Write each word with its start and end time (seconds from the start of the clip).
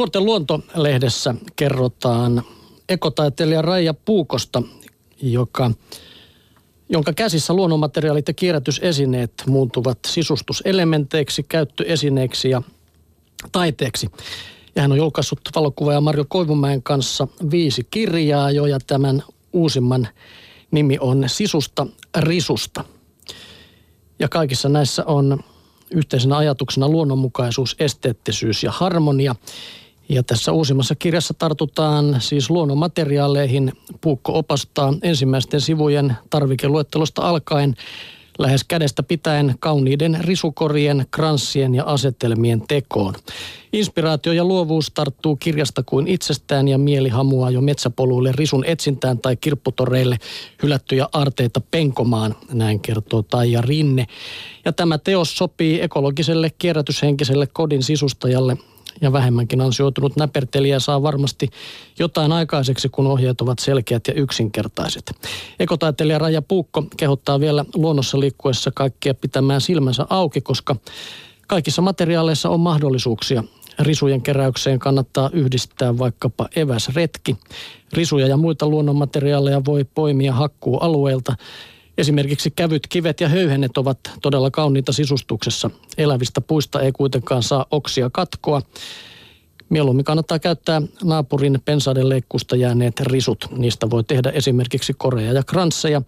Nuorten 0.00 0.24
luontolehdessä 0.24 1.34
kerrotaan 1.56 2.42
ekotaiteilija 2.88 3.62
Raija 3.62 3.94
Puukosta, 3.94 4.62
joka, 5.22 5.70
jonka 6.88 7.12
käsissä 7.12 7.54
luonnonmateriaalit 7.54 8.28
ja 8.28 8.34
kierrätysesineet 8.34 9.32
muuntuvat 9.46 9.98
sisustuselementeiksi, 10.06 11.42
käyttöesineiksi 11.42 12.50
ja 12.50 12.62
taiteeksi. 13.52 14.10
Ja 14.76 14.82
hän 14.82 14.92
on 14.92 14.98
julkaissut 14.98 15.40
valokuvaaja 15.54 16.00
Marjo 16.00 16.24
Koivumäen 16.28 16.82
kanssa 16.82 17.28
viisi 17.50 17.86
kirjaa 17.90 18.50
jo 18.50 18.66
ja 18.66 18.78
tämän 18.86 19.22
uusimman 19.52 20.08
nimi 20.70 20.98
on 21.00 21.24
Sisusta 21.26 21.86
risusta. 22.18 22.84
Ja 24.18 24.28
kaikissa 24.28 24.68
näissä 24.68 25.04
on 25.04 25.40
yhteisenä 25.90 26.36
ajatuksena 26.36 26.88
luonnonmukaisuus, 26.88 27.76
esteettisyys 27.78 28.62
ja 28.62 28.72
harmonia. 28.72 29.34
Ja 30.10 30.22
tässä 30.22 30.52
uusimmassa 30.52 30.94
kirjassa 30.94 31.34
tartutaan 31.34 32.16
siis 32.18 32.50
luonnonmateriaaleihin. 32.50 33.72
Puukko 34.00 34.38
opastaa 34.38 34.94
ensimmäisten 35.02 35.60
sivujen 35.60 36.16
tarvikeluettelosta 36.30 37.22
alkaen 37.22 37.74
lähes 38.38 38.64
kädestä 38.64 39.02
pitäen 39.02 39.54
kauniiden 39.60 40.18
risukorien, 40.20 41.06
kranssien 41.10 41.74
ja 41.74 41.84
asetelmien 41.84 42.62
tekoon. 42.68 43.14
Inspiraatio 43.72 44.32
ja 44.32 44.44
luovuus 44.44 44.90
tarttuu 44.90 45.36
kirjasta 45.36 45.82
kuin 45.82 46.08
itsestään 46.08 46.68
ja 46.68 46.78
mieli 46.78 47.08
hamuaa 47.08 47.50
jo 47.50 47.60
metsäpoluille 47.60 48.32
risun 48.32 48.64
etsintään 48.64 49.18
tai 49.18 49.36
kirpputoreille 49.36 50.18
hylättyjä 50.62 51.08
arteita 51.12 51.60
penkomaan, 51.70 52.34
näin 52.52 52.80
kertoo 52.80 53.22
Taija 53.22 53.60
Rinne. 53.60 54.06
Ja 54.64 54.72
tämä 54.72 54.98
teos 54.98 55.36
sopii 55.36 55.80
ekologiselle 55.80 56.50
kierrätyshenkiselle 56.58 57.46
kodin 57.46 57.82
sisustajalle 57.82 58.56
ja 59.00 59.12
vähemmänkin 59.12 59.60
ansioitunut 59.60 60.16
näpertelijä 60.16 60.78
saa 60.78 61.02
varmasti 61.02 61.50
jotain 61.98 62.32
aikaiseksi, 62.32 62.88
kun 62.88 63.06
ohjeet 63.06 63.40
ovat 63.40 63.58
selkeät 63.58 64.08
ja 64.08 64.14
yksinkertaiset. 64.14 65.12
Ekotaiteilija 65.60 66.18
Raja 66.18 66.42
Puukko 66.42 66.84
kehottaa 66.96 67.40
vielä 67.40 67.64
luonnossa 67.74 68.20
liikkuessa 68.20 68.70
kaikkia 68.70 69.14
pitämään 69.14 69.60
silmänsä 69.60 70.06
auki, 70.10 70.40
koska 70.40 70.76
kaikissa 71.46 71.82
materiaaleissa 71.82 72.48
on 72.48 72.60
mahdollisuuksia. 72.60 73.44
Risujen 73.78 74.22
keräykseen 74.22 74.78
kannattaa 74.78 75.30
yhdistää 75.32 75.98
vaikkapa 75.98 76.48
eväsretki. 76.56 77.36
Risuja 77.92 78.26
ja 78.26 78.36
muita 78.36 78.68
luonnonmateriaaleja 78.68 79.64
voi 79.64 79.84
poimia 79.84 80.32
hakkuualueelta 80.32 81.36
Esimerkiksi 81.98 82.50
kävyt, 82.56 82.86
kivet 82.88 83.20
ja 83.20 83.28
höyhenet 83.28 83.78
ovat 83.78 83.98
todella 84.22 84.50
kauniita 84.50 84.92
sisustuksessa. 84.92 85.70
Elävistä 85.98 86.40
puista 86.40 86.80
ei 86.80 86.92
kuitenkaan 86.92 87.42
saa 87.42 87.66
oksia 87.70 88.10
katkoa. 88.12 88.62
Mieluummin 89.68 90.04
kannattaa 90.04 90.38
käyttää 90.38 90.82
naapurin 91.04 91.58
pensaiden 91.64 92.08
leikkusta 92.08 92.56
jääneet 92.56 93.00
risut. 93.00 93.46
Niistä 93.56 93.90
voi 93.90 94.04
tehdä 94.04 94.30
esimerkiksi 94.30 94.92
koreja 94.98 95.32
ja 95.32 95.42
kransseja, 95.42 96.02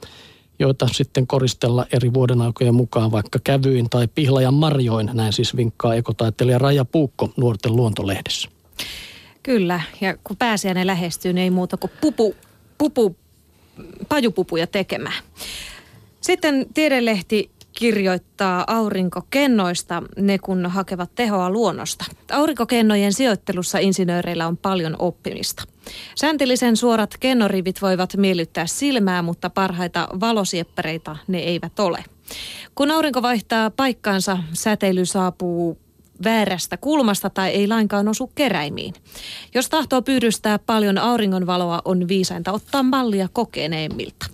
joita 0.59 0.89
sitten 0.93 1.27
koristella 1.27 1.87
eri 1.93 2.15
vuodenaikojen 2.15 2.75
mukaan 2.75 3.11
vaikka 3.11 3.39
kävyin 3.45 3.91
tai 3.91 4.09
pihlajan 4.15 4.55
marjoin. 4.55 5.11
Näin 5.13 5.33
siis 5.33 5.57
vinkkaa 5.57 5.95
ekotaittelija 5.95 6.59
Raja 6.59 6.85
Puukko 6.85 7.31
Nuorten 7.37 7.77
luontolehdessä. 7.77 8.49
Kyllä, 9.43 9.81
ja 10.01 10.17
kun 10.25 10.37
pääsiäinen 10.37 10.87
lähestyy, 10.87 11.33
niin 11.33 11.43
ei 11.43 11.51
muuta 11.51 11.77
kuin 11.77 11.91
pupu, 12.01 12.35
pupu, 12.79 13.17
pajupupuja 14.09 14.67
tekemään. 14.67 15.23
Sitten 16.23 16.67
Tiedelehti 16.75 17.51
kirjoittaa 17.73 18.65
aurinkokennoista, 18.67 20.03
ne 20.17 20.39
kun 20.39 20.67
hakevat 20.67 21.11
tehoa 21.15 21.51
luonnosta. 21.51 22.05
Aurinkokennojen 22.33 23.13
sijoittelussa 23.13 23.79
insinööreillä 23.79 24.47
on 24.47 24.57
paljon 24.57 24.97
oppimista. 24.99 25.65
Säntillisen 26.15 26.77
suorat 26.77 27.15
kennorivit 27.21 27.83
voivat 27.83 28.17
miellyttää 28.17 28.67
silmää, 28.67 29.23
mutta 29.23 29.51
parhaita 29.51 30.09
valosieppareita 30.21 31.17
ne 31.29 31.39
eivät 31.39 31.81
ole. 31.81 32.05
Kun 32.75 32.91
aurinko 32.91 33.23
vaihtaa 33.23 33.71
paikkaansa, 33.71 34.39
säteily 34.53 35.07
saapuu 35.07 35.79
väärästä 36.25 36.77
kulmasta 36.77 37.31
tai 37.31 37.51
ei 37.51 37.69
lainkaan 37.69 38.09
osu 38.09 38.27
keräimiin. 38.35 38.95
Jos 39.55 39.69
tahtoo 39.69 40.03
pyydystää 40.03 40.59
paljon 40.59 40.99
auringonvaloa, 40.99 41.83
on 41.85 42.09
viisainta 42.09 42.53
ottaa 42.53 42.83
mallia 42.83 43.29
kokeneemmilta. 43.33 44.27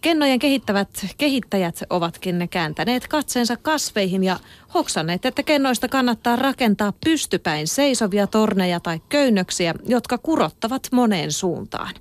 Kennojen 0.00 0.38
kehittävät 0.38 0.88
kehittäjät 1.16 1.82
ovatkin 1.90 2.48
kääntäneet 2.50 3.08
katseensa 3.08 3.56
kasveihin 3.56 4.24
ja 4.24 4.38
hoksanneet, 4.74 5.26
että 5.26 5.42
kennoista 5.42 5.88
kannattaa 5.88 6.36
rakentaa 6.36 6.92
pystypäin 7.04 7.68
seisovia 7.68 8.26
torneja 8.26 8.80
tai 8.80 9.00
köynnöksiä, 9.08 9.74
jotka 9.86 10.18
kurottavat 10.18 10.88
moneen 10.92 11.32
suuntaan. 11.32 11.94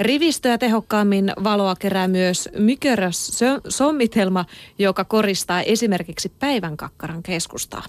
Rivistöä 0.00 0.58
tehokkaammin 0.58 1.32
valoa 1.44 1.76
kerää 1.76 2.08
myös 2.08 2.48
mykörös 2.58 3.38
sommitelma, 3.68 4.44
joka 4.78 5.04
koristaa 5.04 5.62
esimerkiksi 5.62 6.28
päivänkakkaran 6.28 7.22
keskustaa. 7.22 7.82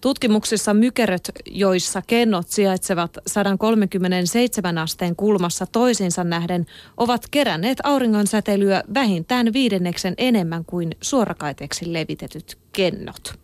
Tutkimuksissa 0.00 0.74
mykeröt, 0.74 1.30
joissa 1.46 2.02
kennot 2.06 2.48
sijaitsevat 2.48 3.18
137 3.26 4.78
asteen 4.78 5.16
kulmassa 5.16 5.66
toisiinsa 5.66 6.24
nähden, 6.24 6.66
ovat 6.96 7.26
keränneet 7.30 7.78
auringonsäteilyä 7.82 8.82
vähintään 8.94 9.52
viidenneksen 9.52 10.14
enemmän 10.18 10.64
kuin 10.64 10.96
suorakaiteeksi 11.00 11.92
levitetyt 11.92 12.58
kennot. 12.72 13.38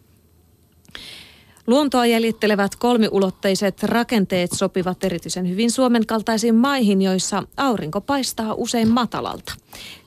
Luontoa 1.66 2.06
jäljittelevät 2.06 2.76
kolmiulotteiset 2.76 3.82
rakenteet 3.82 4.50
sopivat 4.52 5.04
erityisen 5.04 5.48
hyvin 5.48 5.70
Suomen 5.70 6.06
kaltaisiin 6.06 6.54
maihin, 6.54 7.02
joissa 7.02 7.42
aurinko 7.56 8.00
paistaa 8.00 8.54
usein 8.54 8.88
matalalta. 8.88 9.54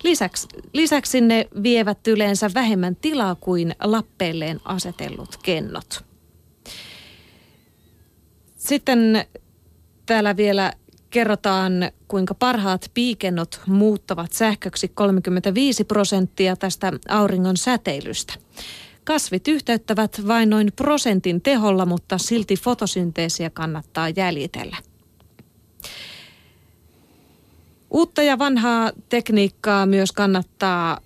Lisäksi, 0.03 0.47
lisäksi 0.73 1.21
ne 1.21 1.47
vievät 1.63 2.07
yleensä 2.07 2.49
vähemmän 2.53 2.95
tilaa 2.95 3.35
kuin 3.35 3.75
lappeelleen 3.83 4.59
asetellut 4.65 5.37
kennot. 5.43 6.05
Sitten 8.55 9.25
täällä 10.05 10.37
vielä 10.37 10.73
kerrotaan, 11.09 11.71
kuinka 12.07 12.33
parhaat 12.33 12.91
piikennot 12.93 13.61
muuttavat 13.67 14.33
sähköksi 14.33 14.87
35 14.87 15.83
prosenttia 15.83 16.55
tästä 16.55 16.93
auringon 17.09 17.57
säteilystä. 17.57 18.33
Kasvit 19.05 19.47
yhteyttävät 19.47 20.21
vain 20.27 20.49
noin 20.49 20.71
prosentin 20.75 21.41
teholla, 21.41 21.85
mutta 21.85 22.17
silti 22.17 22.55
fotosynteesiä 22.55 23.49
kannattaa 23.49 24.09
jäljitellä. 24.09 24.77
Uutta 27.91 28.21
ja 28.23 28.39
vanhaa 28.39 28.91
tekniikkaa 29.09 29.85
myös 29.85 30.11
kannattaa 30.11 30.99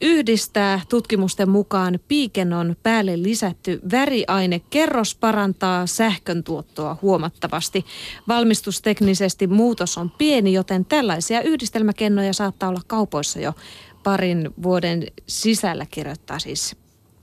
yhdistää 0.00 0.80
tutkimusten 0.88 1.48
mukaan 1.48 1.98
piikenon 2.08 2.76
päälle 2.82 3.22
lisätty 3.22 3.80
väriaine 3.90 4.60
kerros 4.70 5.14
parantaa 5.14 5.86
sähkön 5.86 6.44
tuottoa 6.44 6.96
huomattavasti. 7.02 7.84
Valmistusteknisesti 8.28 9.46
muutos 9.46 9.98
on 9.98 10.10
pieni, 10.10 10.52
joten 10.52 10.84
tällaisia 10.84 11.42
yhdistelmäkennoja 11.42 12.32
saattaa 12.32 12.68
olla 12.68 12.80
kaupoissa 12.86 13.40
jo 13.40 13.52
parin 14.04 14.50
vuoden 14.62 15.06
sisällä, 15.26 15.86
kirjoittaa 15.90 16.38
siis 16.38 16.76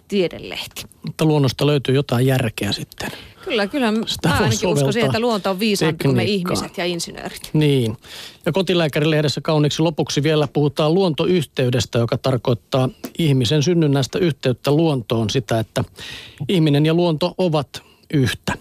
tiedelehti. 0.07 0.85
Mutta 1.05 1.25
luonnosta 1.25 1.67
löytyy 1.67 1.95
jotain 1.95 2.25
järkeä 2.25 2.71
sitten. 2.71 3.11
Kyllä, 3.45 3.67
kyllä. 3.67 3.93
Sitä 4.05 4.29
mä 4.29 4.37
ainakin 4.37 4.69
uskoisin, 4.69 5.05
että 5.05 5.19
luonto 5.19 5.49
on 5.49 5.59
viisaampi 5.59 6.03
kuin 6.03 6.15
me 6.15 6.23
ihmiset 6.23 6.77
ja 6.77 6.85
insinöörit. 6.85 7.49
Niin. 7.53 7.97
Ja 8.45 8.51
kotilääkärilehdessä 8.51 9.41
kauniksi 9.41 9.81
lopuksi 9.81 10.23
vielä 10.23 10.47
puhutaan 10.47 10.93
luontoyhteydestä, 10.93 11.99
joka 11.99 12.17
tarkoittaa 12.17 12.89
ihmisen 13.17 13.63
synnynnäistä 13.63 14.19
yhteyttä 14.19 14.71
luontoon 14.71 15.29
sitä, 15.29 15.59
että 15.59 15.83
ihminen 16.49 16.85
ja 16.85 16.93
luonto 16.93 17.35
ovat 17.37 17.83
yhtä. 18.13 18.53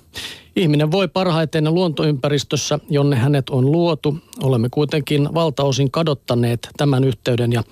Ihminen 0.57 0.91
voi 0.91 1.09
parhaiten 1.09 1.75
luontoympäristössä, 1.75 2.79
jonne 2.91 3.17
hänet 3.17 3.51
on 3.51 3.73
luotu. 3.73 4.19
Olemme 4.43 4.69
kuitenkin 4.71 5.29
valtaosin 5.35 5.91
kadottaneet 5.91 6.69
tämän 6.77 7.05
yhteyden 7.05 7.53
ja 7.53 7.65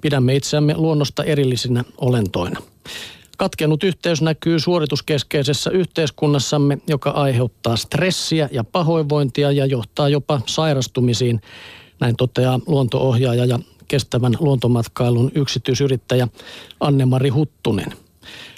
pidämme 0.00 0.36
itseämme 0.36 0.74
luonnosta 0.76 1.24
erillisinä 1.24 1.84
olentoina. 1.98 2.60
Katkenut 3.38 3.84
yhteys 3.84 4.22
näkyy 4.22 4.58
suorituskeskeisessä 4.58 5.70
yhteiskunnassamme, 5.70 6.78
joka 6.88 7.10
aiheuttaa 7.10 7.76
stressiä 7.76 8.48
ja 8.52 8.64
pahoinvointia 8.64 9.52
ja 9.52 9.66
johtaa 9.66 10.08
jopa 10.08 10.40
sairastumisiin. 10.46 11.40
Näin 12.00 12.16
toteaa 12.16 12.60
luontoohjaaja 12.66 13.44
ja 13.44 13.58
kestävän 13.88 14.36
luontomatkailun 14.40 15.32
yksityisyrittäjä 15.34 16.28
Anne-Mari 16.80 17.28
Huttunen. 17.28 18.05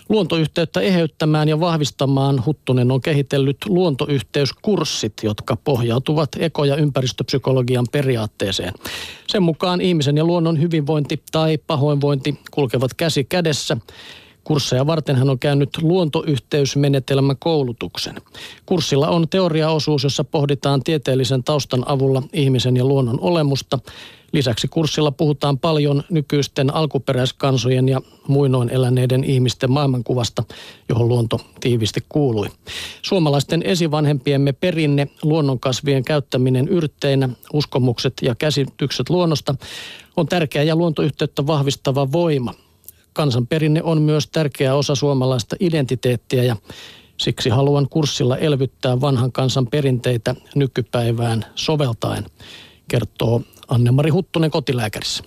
Luontoyhteyttä 0.09 0.81
eheyttämään 0.81 1.49
ja 1.49 1.61
vahvistamaan 1.61 2.43
Huttunen 2.47 2.91
on 2.91 3.01
kehitellyt 3.01 3.57
luontoyhteyskurssit, 3.67 5.13
jotka 5.23 5.57
pohjautuvat 5.57 6.29
eko- 6.39 6.65
ja 6.65 6.77
ympäristöpsykologian 6.77 7.87
periaatteeseen. 7.93 8.75
Sen 9.27 9.43
mukaan 9.43 9.81
ihmisen 9.81 10.17
ja 10.17 10.25
luonnon 10.25 10.61
hyvinvointi 10.61 11.23
tai 11.33 11.59
pahoinvointi 11.67 12.39
kulkevat 12.51 12.95
käsi 12.95 13.25
kädessä– 13.25 13.77
Kursseja 14.49 14.87
varten 14.87 15.17
hän 15.17 15.31
on 15.31 15.39
käynyt 15.39 15.71
luontoyhteysmenetelmä 15.83 17.35
koulutuksen. 17.35 18.15
Kurssilla 18.67 19.09
on 19.09 19.29
teoriaosuus, 19.29 20.05
jossa 20.05 20.25
pohditaan 20.25 20.83
tieteellisen 20.83 21.45
taustan 21.45 21.89
avulla 21.89 22.23
ihmisen 22.33 22.77
ja 22.77 22.85
luonnon 22.85 23.21
olemusta. 23.21 23.79
Lisäksi 24.33 24.69
kurssilla 24.69 25.11
puhutaan 25.11 25.59
paljon 25.59 26.03
nykyisten 26.11 26.75
alkuperäiskansojen 26.75 27.89
ja 27.89 28.01
muinoin 28.27 28.71
eläneiden 28.71 29.25
ihmisten 29.25 29.71
maailmankuvasta, 29.71 30.45
johon 30.89 31.09
luonto 31.09 31.41
tiivisti 31.61 32.05
kuului. 32.09 32.49
Suomalaisten 33.03 33.63
esivanhempiemme 33.63 34.53
perinne, 34.53 35.09
luonnonkasvien 35.23 36.05
käyttäminen 36.05 36.69
yrtteinä, 36.69 37.29
uskomukset 37.53 38.13
ja 38.23 38.35
käsitykset 38.35 39.11
luonnosta 39.11 39.55
on 40.17 40.27
tärkeä 40.27 40.63
ja 40.63 40.77
luontoyhteyttä 40.77 41.47
vahvistava 41.47 42.13
voima. 42.13 42.55
Kansanperinne 43.13 43.83
on 43.83 44.03
myös 44.03 44.27
tärkeä 44.27 44.75
osa 44.75 44.95
suomalaista 44.95 45.57
identiteettiä 45.61 46.45
ja 46.45 46.57
siksi 47.17 47.51
haluan 47.51 47.89
kurssilla 47.89 48.37
elvyttää 48.37 49.01
vanhan 49.01 49.33
kansan 49.33 49.67
perinteitä 49.67 50.35
nykypäivään 50.55 51.45
soveltaen, 51.55 52.27
kertoo 52.89 53.43
Anne-Mari 53.69 54.11
Huttunen 54.11 54.51
kotilääkärissä. 54.51 55.25